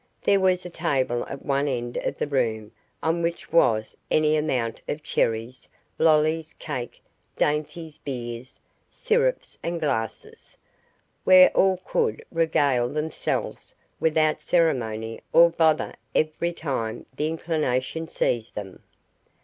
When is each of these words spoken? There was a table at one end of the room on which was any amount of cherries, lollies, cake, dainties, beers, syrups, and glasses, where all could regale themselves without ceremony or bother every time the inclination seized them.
There 0.23 0.39
was 0.39 0.65
a 0.65 0.71
table 0.71 1.27
at 1.27 1.45
one 1.45 1.67
end 1.67 1.97
of 1.97 2.17
the 2.17 2.25
room 2.25 2.71
on 3.03 3.21
which 3.21 3.53
was 3.53 3.95
any 4.09 4.35
amount 4.35 4.81
of 4.89 5.03
cherries, 5.03 5.69
lollies, 5.99 6.53
cake, 6.53 6.99
dainties, 7.35 7.99
beers, 7.99 8.59
syrups, 8.89 9.59
and 9.61 9.79
glasses, 9.79 10.57
where 11.23 11.51
all 11.51 11.77
could 11.85 12.25
regale 12.31 12.89
themselves 12.89 13.75
without 13.99 14.41
ceremony 14.41 15.21
or 15.33 15.51
bother 15.51 15.93
every 16.15 16.51
time 16.51 17.05
the 17.15 17.27
inclination 17.27 18.07
seized 18.07 18.55
them. 18.55 18.81